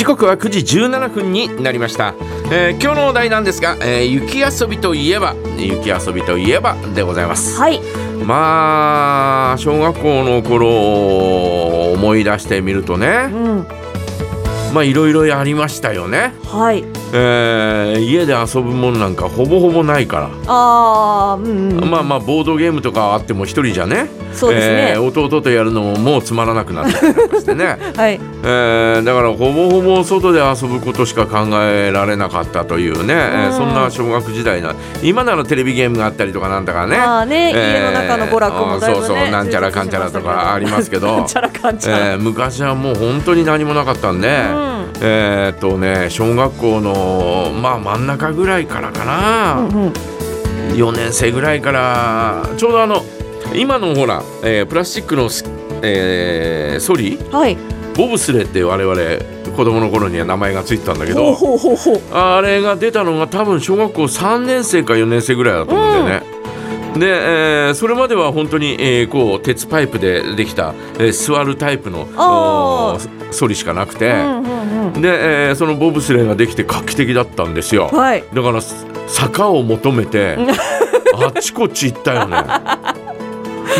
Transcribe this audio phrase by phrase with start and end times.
[0.00, 2.14] 時刻は9時17分になりました、
[2.50, 7.54] えー今日のお題なんですが、えー雪遊びといえば雪遊びといえばでございます。
[7.58, 7.82] はい。
[8.24, 13.66] まあ小学校の頃を思い出してみるとうねん。
[14.72, 16.82] まあいろいろやりましたよね、はい。
[17.12, 20.30] えー家で遊ぶもんなんかほぼほぼないから。
[20.46, 21.90] あーうんうん。
[21.90, 24.92] まあまあボードゲームとかあっても一人じゃねそうですね。
[24.94, 28.20] えー弟とやるのももうつまらなくなってきたりしてね、 はい。
[28.44, 33.52] えーだからほぼほぼ外で遊ぶことしか考えられなかったというね、えーうん。
[33.52, 36.96] そんな小学時代な今ならテレビゲームがあったりとかなんだかね。
[36.96, 41.26] まあね、えー家の中の娯楽もねそうそうなんちゃらかんちゃらとかありますけど。
[42.18, 44.80] 昔はもう本当に何もなかったんで、うん。
[45.00, 49.92] えーっとね小学校のまあ真ん中ぐらいからかな、うんうん。
[50.74, 53.02] 4年生ぐらいからちょうどあの
[53.54, 55.44] 今のほら、えープラスチックのス、
[55.82, 57.18] えーソリ？
[57.32, 57.56] はい。
[57.96, 61.36] ボブスレーって我々子供の頃には名前がついてたんだけど
[62.12, 66.40] あれが出たのが多分小学校3年生か4年生ぐらいだと思うんだよね。
[66.98, 67.06] で、
[67.66, 72.06] えーそれまでは本当に、えーこう鉄パイプでできた、えー座るタイプの
[73.32, 75.02] ソリしかなくて、うんうんうん。
[75.02, 77.88] で、えーそのボブスレーができて画期的だったんですよ。
[77.88, 78.24] はい。
[78.32, 80.38] だからす坂を求めて
[81.22, 82.36] あっちこっち行ったよね。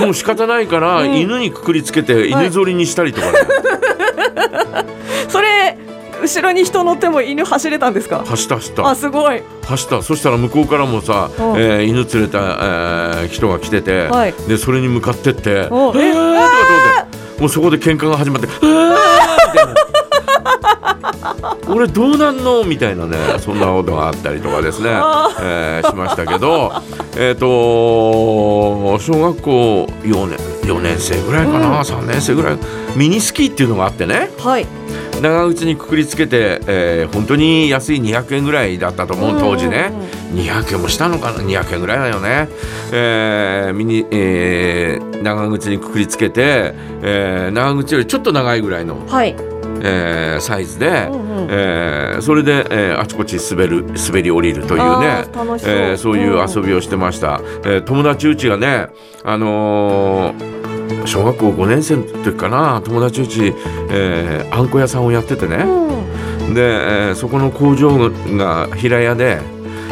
[0.00, 1.14] もう仕方ないから、うん。
[1.16, 2.28] 犬にくくりつけてはい。
[2.30, 3.38] 犬ぞりにしたりとかね、
[5.28, 5.76] それ
[6.22, 8.24] 後ろに人乗っても犬走れたんですか？
[8.26, 8.88] 走った走った。
[8.88, 9.42] あすごい。
[9.66, 10.02] 走った。
[10.02, 11.44] そしたら向こうからもさ、うん。
[11.56, 14.34] えー犬連れた、えー人が来てて、はい。
[14.48, 19.37] でそれに向かってって「えー!」とおかってもうそこで喧嘩が始まって「えー!」みたいな
[21.68, 22.64] 俺どうなんの？
[22.64, 26.72] みたいなねそんなことがあったりとかですね、あえーしましたけど。
[27.20, 27.46] えっ、と
[29.00, 31.74] 小学校4年4年生ぐらいかな、うん。
[31.80, 32.56] 3年生ぐらい。
[32.96, 34.30] ミニスキーっていうのがあってね。
[34.38, 34.66] はい。
[35.20, 39.92] 長靴にくくりつけて、えー本当に安い200円ぐらいだったと思う当時ね、
[40.34, 42.48] 200円もしたのかな？200円ぐらいだよね、
[42.92, 49.34] えーミニえー長靴にくくりつけて、えー長靴よりちょっと長いぐらいの、はい
[49.82, 51.48] えーサイズで、うんうん。
[51.50, 55.24] えーそれで、えーあちこち滑る滑り降りるというね。
[55.34, 55.58] そう。
[55.66, 58.88] えーそういう遊びをしてました、えー友達うちがね
[59.24, 62.82] あのー小学校5年生の時かな。
[62.84, 63.54] 友達うち、
[63.90, 66.54] えーあんこ屋さんをやっててね、うん。
[66.54, 69.38] で、えーそこの工場が平屋で、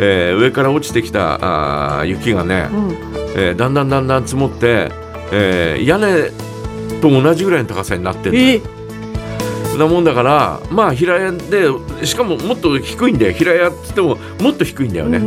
[0.00, 2.90] えー上から落ちてきたあー雪がね、うん。
[3.36, 4.90] えーだんだんだんだん積もって、
[5.32, 6.30] えー屋根
[7.00, 8.77] と同じぐらいの高さになってるえー
[9.78, 11.68] なもんだからまあ平屋で
[12.04, 13.32] しかももっと低いんだよ。
[13.32, 15.18] 平屋っつってももっと低いんだよね。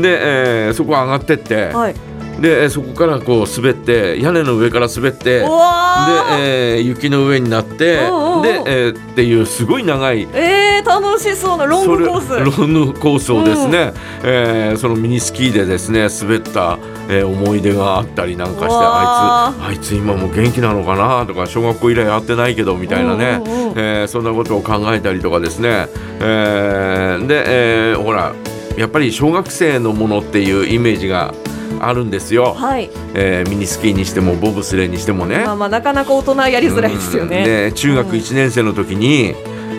[0.00, 1.94] で、えーそこ上がってって、はい
[2.40, 8.42] でそこからこう滑って屋根の上から滑ってで、えー雪の上になってうんうんうん。
[8.42, 12.58] で、えーっていうすごい長いえー、楽しそうなロングコース。
[12.60, 13.92] ロングコースをですね、
[14.24, 16.78] えーそのミニスキーでですね滑った、
[17.08, 23.78] えー思い出があったりなんかしてあいつあいつ今も元気なのかなとか小学校以来会ってないけどみたいなね、うんうんうん。
[23.78, 25.86] えーそんなことを考えたりとかですね、
[26.20, 28.34] えーで、えーほら
[28.76, 31.32] やっぱり小学生のものっていうイメージが
[31.80, 35.44] あるんですよ、はいえーミニスキーにしてもボブスレーにしてもね。
[35.44, 37.44] まあまあなかなか大人やりづらいですようんね。
[37.44, 39.34] で中学1年生の時に、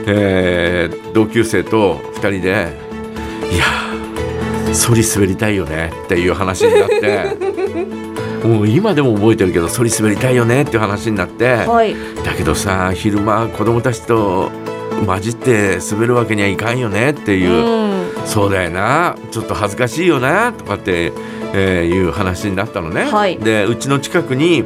[0.07, 2.77] えー同級生と2人で
[3.51, 7.37] 「いやーソリ滑りたいよね」っていう話になって
[8.45, 11.95] もう今でも覚えてるけどソリ滑りたいよねっていう話になって、はい。
[12.25, 14.51] だけどさ昼間子供たちと
[15.05, 17.51] 混じって滑るわけにはいかんよねっていう。
[17.51, 17.85] うん
[18.25, 21.13] そうだよなちょっと恥ずかしいよなとかって、
[21.57, 23.37] えーいう話になったのね、はい。
[23.37, 24.63] でうちの近くに、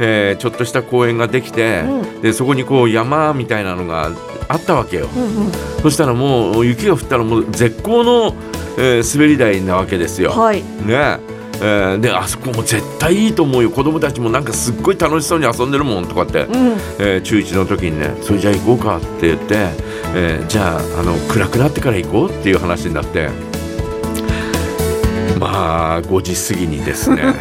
[0.00, 2.20] えーちょっとした公園ができて、うん。
[2.20, 4.10] でそこにこう山みたいなのが
[4.48, 5.52] あったわけよ、うんうん。
[5.82, 8.34] そしたらもう雪が降ったらもう絶好の、
[8.76, 10.62] えー滑り台なわけですよ、はい。
[10.62, 11.18] ね。
[11.60, 13.70] えーであそこも絶対いいと思うよ。
[13.70, 16.72] 子供たちもなんかすっごい楽しそうに遊んでるもんとかって、うん。
[16.98, 19.54] えー中1の時にね「それじゃあ行こうか」って言って、
[20.14, 23.28] えーじゃああの暗くなってから行こうっていう話になって
[25.42, 27.34] まあ5時過ぎにですね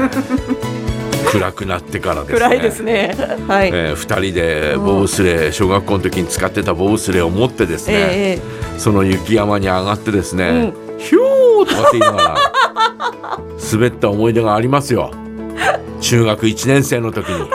[1.32, 3.16] 暗くなってからですね暗いですね。
[3.48, 3.70] はい。
[3.72, 12.36] ええ2人でボブスレー小学校の時に使ってたボブスレーを持ってですね、ええその雪山に上がってですね、ヒューとかって言いながら
[13.72, 15.12] 滑った思い出がありますよ
[16.02, 17.48] 中学1年生の時に。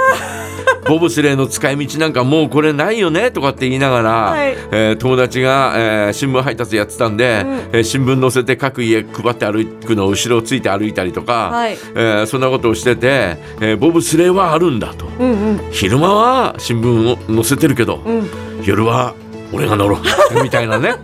[0.89, 4.53] ボブスレーの使い道なんかもうこれないよねとかって言いながら、はい。
[4.73, 7.55] えー友達が、えー新聞配達やってたんで、うん。
[7.73, 11.73] えー新聞載せて各家配って歩くのを後ろをついて歩いたりとか、はい。
[11.73, 15.07] えーそんなことをしてて、えーボブスレーはあるんだと。
[15.19, 15.71] うんうん。
[15.73, 18.29] 昼間は新聞を載せてるけど、うん。
[18.65, 19.15] 夜は
[19.53, 20.43] 俺が乗ろう。
[20.43, 20.95] みたいなね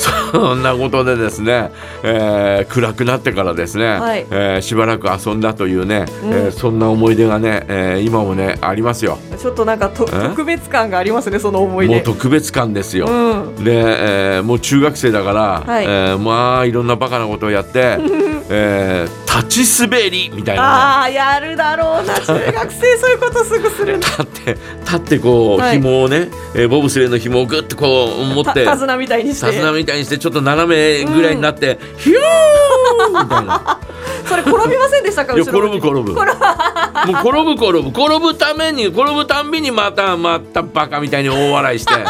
[0.00, 1.70] そんなことでですね、
[2.02, 4.26] えー暗くなってからですね、はい。
[4.30, 6.32] えーしばらく遊んだというね、うん。
[6.32, 9.18] えーそんな思い出がね、えー今もねありますよ。
[9.38, 10.28] ちょっとなんかとえ？
[10.28, 13.06] 特別感がありますねその思いもう出特別感ですよ。
[13.06, 13.64] うん。
[13.64, 15.84] で、えーもう中学生だから、はい。
[15.84, 17.98] えーまあいろんなバカなことをやって、
[18.50, 20.68] えー立ち滑りみたいなね。
[20.68, 22.14] ああやるだろうな。
[22.20, 23.96] 中学生そういうことすぐする。
[23.96, 29.46] んだ立って立ってこう、はい紐をね、えーボブスレーの紐をぐっとこう持ってた手綱みたいにして。
[29.46, 33.78] 手綱みたいにしてちょっと斜めぐらいになって、ヒューみたいな。
[34.26, 36.12] それ転びませんでしたか転ぶ転ぶ。
[36.12, 37.88] もう転ぶ転ぶ。
[37.88, 41.94] 転ぶために転ぶたんびにまたまたバカみたいに大笑いして。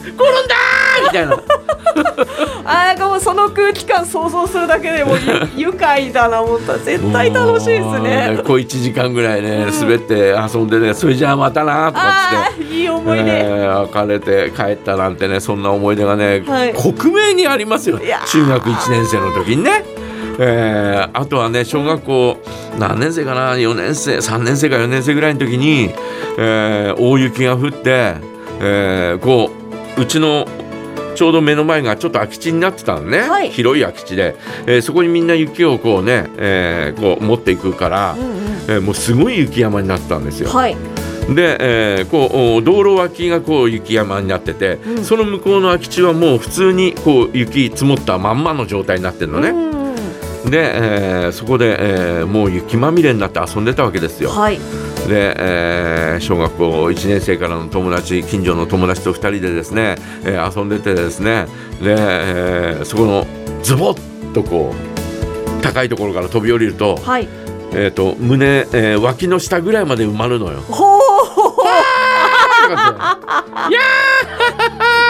[0.00, 1.36] 転んだーみたいな
[3.30, 5.12] その空気感想像するだけでも
[5.56, 6.76] 愉快だな思った。
[6.78, 8.40] 絶対楽しいですね。
[8.44, 12.72] こう1時間ぐらいね滑って遊んでねそれじゃあまたなとかっあつって。
[12.72, 16.74] あいい思い出、えー別れて帰ったなんてねそんな思い出がね、はい。
[16.74, 18.00] 克明にありますよ。
[18.26, 19.84] 中学1年生の時にね。
[20.40, 22.36] えーあとはね小学校
[22.80, 25.90] 何年生かな4年生3年生か4年生ぐらいの時に、
[26.36, 28.14] えー大雪が降って、
[28.60, 29.50] えーこ
[29.96, 30.46] ううちの
[31.20, 33.50] ちょうど目の前がちょっと空き地になってたのね、はい。
[33.50, 34.36] 広い空き地で、
[34.66, 38.36] えーそこにみんな雪をこうね、えーこう持っていくから、うんうん。
[38.68, 40.48] えーもうすごい雪山になってたんですよ。
[40.48, 40.74] はい。
[41.28, 45.04] で、えーこうお道路脇がこう雪山になってて、うん。
[45.04, 49.50] その向こうの空き地はもう普通にこう雪積もったまんまの状態になってるのね。
[49.50, 50.50] うん。
[50.50, 51.76] で、えーそこで、
[52.20, 54.30] えーもう雪まみれになって遊んでたわけですよ。
[54.30, 54.58] はい
[55.10, 61.46] で、えー小学校1年生からの友達近所の友達と2人でですね、えー遊んでてですね
[61.82, 63.26] で、えーそこの
[63.62, 64.72] ズボッとこ
[65.58, 67.28] う高いところから飛び降りると,、はい。
[67.72, 70.60] えー、と胸、えー脇の下ぐらいまで埋まるのよ。
[70.60, 71.00] ほう
[71.42, 73.18] とか
[73.56, 73.80] っていや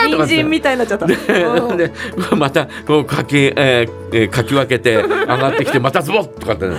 [0.16, 1.04] 人参みたいになっちゃった。
[1.06, 1.76] うん。
[1.76, 1.92] で
[2.36, 6.76] またこうかき、えーえーかき分けて上がってきてまたズボッとかってね。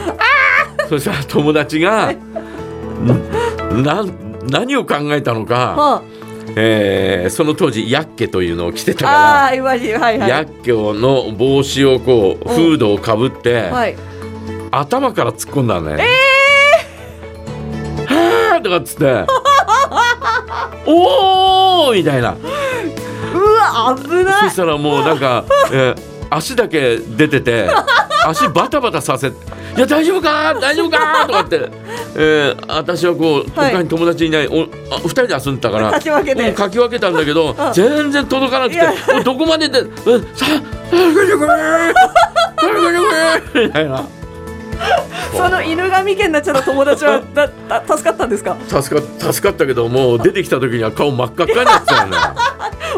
[0.90, 2.18] そしたら友達がん
[3.84, 4.32] なん。
[4.50, 6.04] 何を考えたのか、は
[6.56, 12.56] えーその当時ヤッケというのを着てたあから、はいヤッケの帽子をこううん。
[12.56, 13.96] フードをかぶって、はい。
[14.72, 16.08] 頭から突っ込んだのね。
[18.08, 19.26] はーとかっつって
[20.88, 22.36] 「おー!」みたいな。
[23.34, 24.44] うわ危ない。
[24.46, 27.68] そしたらもうなんか、えー足だけ出てて
[28.26, 29.32] 足バタバタさせ
[29.76, 30.54] いや大丈夫か？
[30.60, 31.26] 大丈夫か？
[31.28, 31.70] とかって、
[32.16, 33.72] えー私はこうはい。
[33.74, 34.64] 他に友達いない、お
[34.94, 36.48] あ二人で遊んでたからかき分けて。
[36.50, 37.74] うんかき分けたんだけどうん。
[37.74, 39.90] 全然届かなくてどこまでで「うん
[40.36, 41.54] さあ助けてくれ
[42.60, 42.98] 助けて
[43.54, 44.04] くれ」みたいな。
[45.38, 48.58] その犬神家になっちゃった友達は だだ助かったんですか？
[48.68, 49.02] 助か
[49.32, 52.08] 助かったけどもう出てきた時には顔真っ赤っかになってたよ。
[52.10, 52.18] ね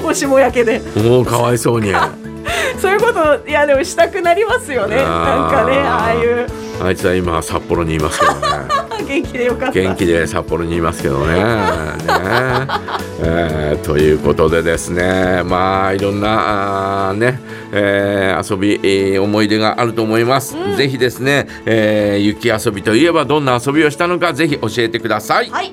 [0.04, 0.82] おしもやけで。
[0.96, 1.94] もうかわいそうに。
[2.82, 4.96] そういうこといやでもしたくなりますよね。
[4.98, 5.06] なん
[5.52, 6.48] かねああいう
[6.82, 8.40] あいつは今札幌にいますけどね。
[9.08, 11.34] 元気でよかった元気で札幌にいますけどね。
[11.36, 11.44] ね
[13.26, 17.40] えーということでですねまあいろんなね、
[17.72, 20.56] えー遊び、えー思い出があると思います。
[20.78, 25.50] ぜひですね、えー雪遊びといえばどんな遊びをしたのかぜひ教えてください。
[25.50, 25.62] はい